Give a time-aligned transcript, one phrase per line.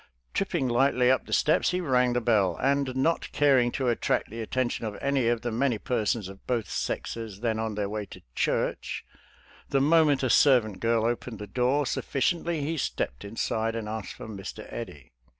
[0.33, 4.41] Tripping lightly up the steps, he rang the bell,' and' inot caring to attract the
[4.41, 8.23] attention of any of the many persons of both sexes then on their way to
[8.33, 9.05] church,
[9.69, 14.27] the moment a servant girl opened thei door sufficiently he stepped inside and asked for
[14.27, 14.65] Mr.
[14.73, 15.11] Eddy.